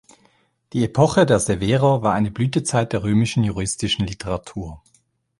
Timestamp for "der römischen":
2.91-3.43